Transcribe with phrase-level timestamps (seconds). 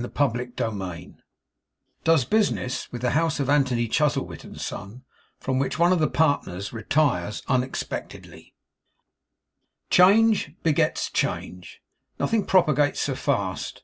[0.00, 1.18] CHAPTER EIGHTEEN
[2.04, 5.02] DOES BUSINESS WITH THE HOUSE OF ANTHONY CHUZZLEWIT AND SON,
[5.40, 8.54] FROM WHICH ONE OF THE PARTNERS RETIRES UNEXPECTEDLY
[9.90, 11.80] Change begets change.
[12.20, 13.82] Nothing propagates so fast.